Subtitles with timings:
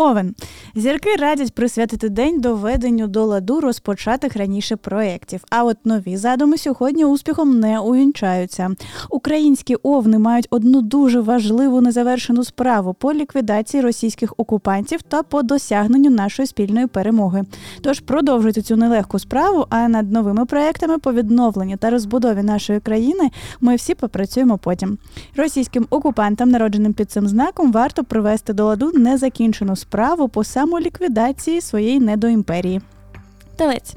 [0.00, 0.34] Овен.
[0.74, 5.44] Зірки радять присвятити день доведенню до ладу розпочатих раніше проєктів.
[5.50, 8.70] А от нові задуми сьогодні успіхом не увінчаються.
[9.10, 16.10] Українські овни мають одну дуже важливу незавершену справу по ліквідації російських окупантів та по досягненню
[16.10, 17.44] нашої спільної перемоги.
[17.82, 19.66] Тож продовжуйте цю нелегку справу.
[19.70, 23.30] А над новими проектами по відновленню та розбудові нашої країни
[23.60, 24.98] ми всі попрацюємо потім.
[25.36, 29.89] Російським окупантам, народженим під цим знаком, варто привести до ладу незакінчену справу
[30.28, 32.80] по самоліквідації своєї недоімперії.
[33.56, 33.96] Телець.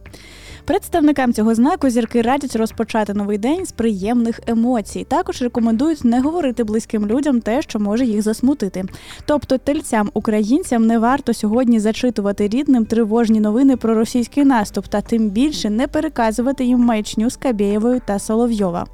[0.65, 5.05] Представникам цього знаку зірки радять розпочати новий день з приємних емоцій.
[5.09, 8.83] Також рекомендують не говорити близьким людям те, що може їх засмутити.
[9.25, 15.29] Тобто тельцям українцям не варто сьогодні зачитувати рідним тривожні новини про російський наступ, та тим
[15.29, 18.85] більше не переказувати їм маячню з Кабєєвою та Соловйова.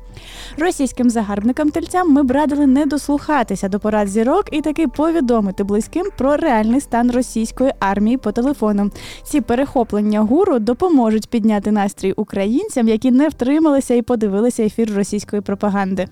[0.58, 6.06] Російським загарбникам тельцям ми б радили не дослухатися до порад зірок і таки повідомити близьким
[6.18, 8.92] про реальний стан російської армії по телефону.
[9.24, 16.08] Ці перехоплення гуру допоможуть підняти настрій українцям, які не втрималися і подивилися ефір російської пропаганди.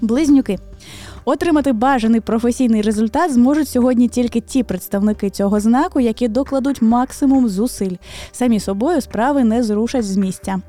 [0.00, 0.58] Близнюки
[1.28, 7.96] Отримати бажаний професійний результат зможуть сьогодні тільки ті представники цього знаку, які докладуть максимум зусиль.
[8.32, 10.60] Самі собою справи не зрушать з місця.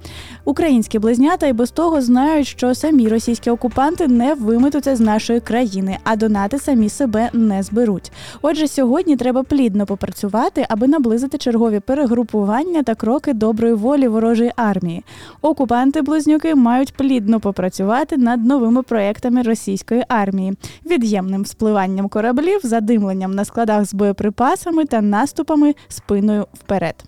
[0.46, 5.98] Українські близнята і без того знають, що самі російські окупанти не виметуться з нашої країни,
[6.04, 8.12] а донати самі себе не зберуть.
[8.42, 15.04] Отже, сьогодні треба плідно попрацювати, аби наблизити чергові перегрупування та кроки доброї волі ворожої армії.
[15.42, 20.49] Окупанти близнюки мають плідно попрацювати над новими проектами російської армії
[20.86, 27.04] від'ємним спливанням кораблів, задимленням на складах з боєприпасами та наступами спиною вперед.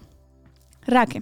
[0.87, 1.21] Раки.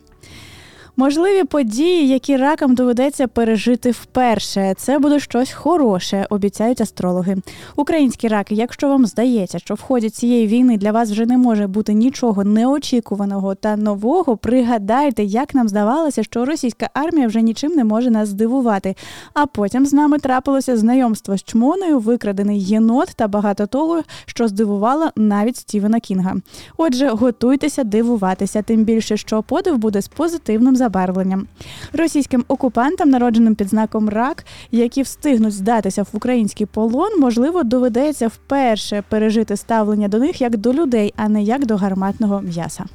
[1.00, 4.74] Можливі події, які ракам доведеться пережити вперше.
[4.78, 7.38] Це буде щось хороше, обіцяють астрологи.
[7.76, 11.68] Українські раки, якщо вам здається, що в ході цієї війни для вас вже не може
[11.68, 17.84] бути нічого неочікуваного та нового, пригадайте, як нам здавалося, що російська армія вже нічим не
[17.84, 18.96] може нас здивувати.
[19.34, 25.10] А потім з нами трапилося знайомство з чмоною, викрадений єнот та багато того, що здивувало
[25.16, 26.36] навіть Стівена Кінга.
[26.78, 31.48] Отже, готуйтеся дивуватися, тим більше, що подив буде з позитивним забавом забарвленням.
[31.94, 39.04] Російським окупантам, народженим під знаком рак, які встигнуть здатися в український полон, можливо, доведеться вперше
[39.10, 42.86] пережити ставлення до них як до людей, а не як до гарматного м'яса.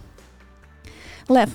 [1.28, 1.48] Лев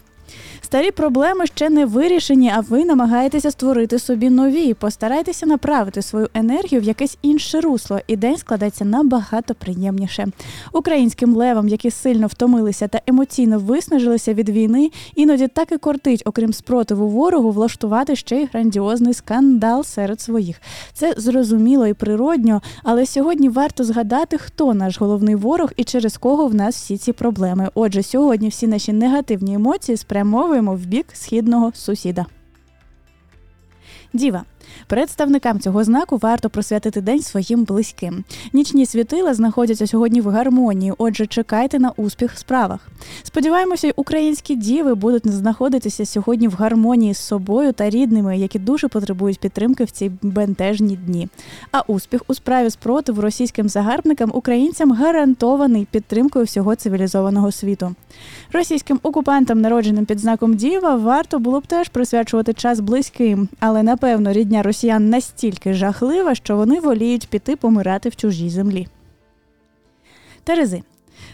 [0.62, 4.74] Старі проблеми ще не вирішені, а ви намагаєтеся створити собі нові.
[4.74, 10.28] Постарайтеся направити свою енергію в якесь інше русло, і день складеться набагато приємніше.
[10.74, 16.54] Українським левам, які сильно втомилися та емоційно виснажилися від війни, іноді так і кортить, окрім
[16.54, 20.62] спротиву ворогу, влаштувати ще й грандіозний скандал серед своїх.
[20.94, 26.48] Це зрозуміло і природньо, але сьогодні варто згадати, хто наш головний ворог і через кого
[26.48, 27.70] в нас всі ці проблеми.
[27.76, 32.26] Отже, сьогодні всі наші негативні емоції спрямовуємо прямуємо в бік східного сусіда.
[34.14, 34.44] Діва
[34.88, 38.24] Представникам цього знаку варто присвятити день своїм близьким.
[38.54, 42.88] Нічні світила знаходяться сьогодні в гармонії, отже, чекайте на успіх в справах.
[43.24, 49.40] Сподіваємося, українські діви будуть знаходитися сьогодні в гармонії з собою та рідними, які дуже потребують
[49.40, 51.28] підтримки в ці бентежні дні.
[51.72, 57.96] А успіх у справі спротиву російським загарбникам українцям гарантований підтримкою всього цивілізованого світу.
[58.54, 64.34] Російським окупантам, народженим під знаком Діва, варто було б теж присвячувати час близьким, але напевно
[64.34, 68.88] рідня росіян настільки жахлива, що вони воліють піти помирати в чужій землі.
[70.44, 70.84] Терези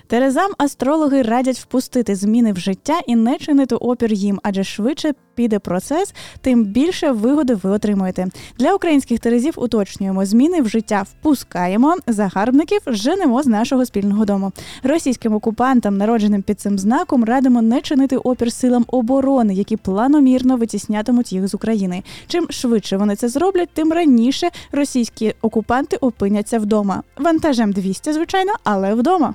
[0.08, 5.60] Терезам астрологи радять впустити зміни в життя і не чинити опір їм, адже швидше піде
[5.60, 8.28] процес, тим більше вигоди ви отримуєте.
[8.60, 14.52] Для українських терезів уточнюємо зміни в життя впускаємо, загарбників женемо з нашого спільного дому.
[14.84, 21.34] Російським окупантам, народженим під цим знаком, радимо не чинити опір силам оборони, які планомірно витіснятимуть
[21.34, 22.04] їх з України.
[22.28, 27.04] Чим швидше вони це зроблять, тим раніше російські окупанти опиняться вдома.
[27.18, 29.34] Вантажем 200, звичайно, але вдома.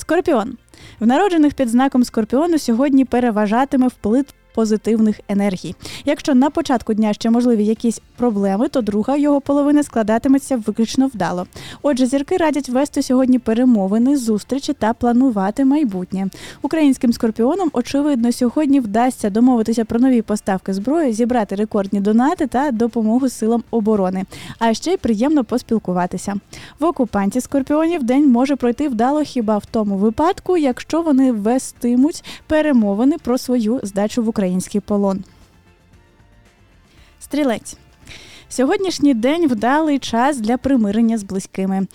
[0.00, 0.56] Скорпіон.
[1.00, 4.24] В народжених під знаком скорпіону сьогодні переважатиме вплив
[4.54, 5.74] позитивних енергій.
[6.04, 11.46] Якщо на початку дня ще можливі якісь проблеми, то друга його половина складатиметься виключно вдало.
[11.82, 16.28] Отже, зірки радять вести сьогодні перемовини, зустрічі та планувати майбутнє.
[16.62, 23.28] Українським скорпіонам, очевидно, сьогодні вдасться домовитися про нові поставки зброї, зібрати рекордні донати та допомогу
[23.28, 24.24] силам оборони.
[24.58, 26.34] А ще й приємно поспілкуватися.
[26.78, 33.16] В окупанті скорпіонів день може пройти вдало хіба в тому випадку, якщо вони вестимуть перемовини
[33.18, 35.24] про свою здачу в український полон.
[37.20, 37.76] Стрілець.
[38.48, 41.86] Сьогоднішній день вдалий час для примирення з близькими.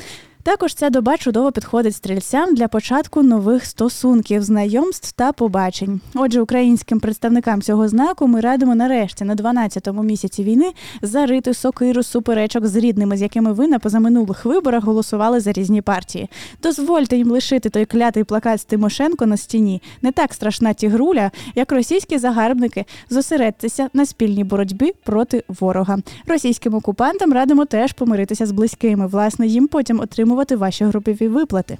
[0.45, 6.01] Також ця доба чудово підходить стрільцям для початку нових стосунків, знайомств та побачень.
[6.15, 10.71] Отже, українським представникам цього знаку ми радимо нарешті на 12-му місяці війни
[11.01, 16.29] зарити сокиру суперечок з рідними, з якими ви на позаминулих виборах голосували за різні партії.
[16.63, 19.81] Дозвольте їм лишити той клятий плакат з Тимошенко на стіні.
[20.01, 22.85] Не так страшна тігруля, як російські загарбники.
[23.09, 25.97] Зосередьтеся на спільній боротьбі проти ворога.
[26.27, 29.07] Російським окупантам радимо теж помиритися з близькими.
[29.07, 31.77] Власне, їм потім отримувати ваші групові виплати.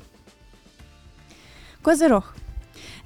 [1.82, 2.36] Козирог.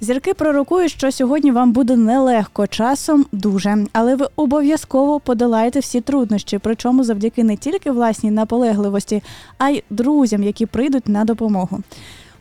[0.00, 6.58] Зірки пророкують, що сьогодні вам буде нелегко часом дуже, але ви обов'язково подолаєте всі труднощі,
[6.58, 9.22] причому завдяки не тільки власній наполегливості,
[9.58, 11.80] а й друзям, які прийдуть на допомогу.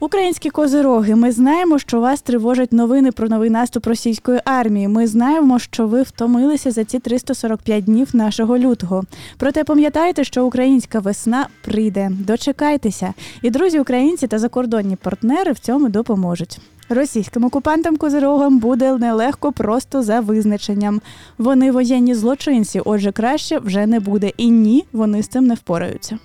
[0.01, 4.87] Українські козироги, ми знаємо, що вас тривожать новини про новий наступ російської армії.
[4.87, 9.03] Ми знаємо, що ви втомилися за ці 345 днів нашого лютого.
[9.37, 12.11] Проте пам'ятайте, що українська весна прийде.
[12.11, 16.59] Дочекайтеся, і друзі, українці та закордонні партнери в цьому допоможуть.
[16.89, 21.01] Російським окупантам козирогам буде нелегко просто за визначенням.
[21.37, 24.31] Вони воєнні злочинці, отже, краще вже не буде.
[24.37, 26.19] І ні, вони з цим не впораються.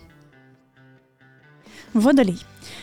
[1.94, 2.36] Водолій.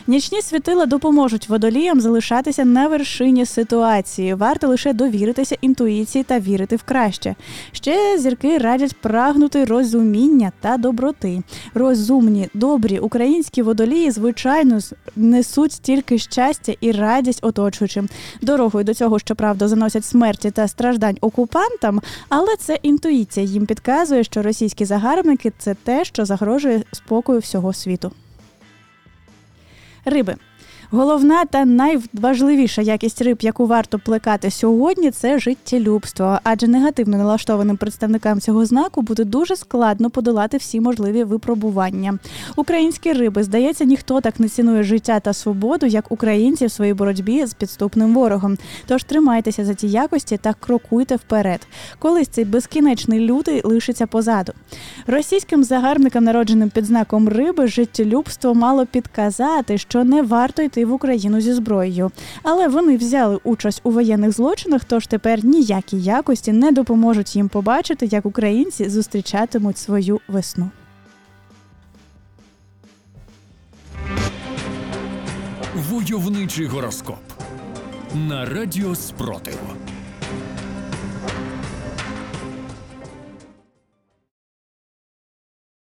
[0.06, 4.34] Нічні світила допоможуть водоліям залишатися на вершині ситуації.
[4.34, 7.34] Варто лише довіритися інтуїції та вірити в краще.
[7.72, 11.42] Ще зірки радять прагнути розуміння та доброти.
[11.74, 14.78] Розумні, добрі українські водолії, звичайно,
[15.16, 18.08] несуть стільки щастя і радість оточуючим.
[18.42, 24.42] Дорогою до цього, щоправда, заносять смерті та страждань окупантам, але це інтуїція їм підказує, що
[24.42, 28.12] російські загарбники це те, що загрожує спокою всього світу.
[30.04, 30.36] Риби.
[30.94, 36.38] Головна та найважливіша якість риб, яку варто плекати сьогодні, це життєлюбство.
[36.42, 42.18] Адже негативно налаштованим представникам цього знаку буде дуже складно подолати всі можливі випробування.
[42.56, 47.46] Українські риби, здається, ніхто так не цінує життя та свободу, як українці в своїй боротьбі
[47.46, 48.58] з підступним ворогом.
[48.86, 51.66] Тож тримайтеся за ті якості та крокуйте вперед.
[51.98, 54.52] Колись цей безкінечний лютий лишиться позаду.
[55.06, 61.40] Російським загарбникам, народженим під знаком риби, життєлюбство мало підказати, що не варто йти в Україну
[61.40, 62.10] зі зброєю.
[62.42, 68.06] Але вони взяли участь у воєнних злочинах, тож тепер ніякі якості не допоможуть їм побачити,
[68.06, 70.70] як українці зустрічатимуть свою весну.
[75.90, 77.18] Войовничий гороскоп
[78.14, 79.58] на радіо Спротив.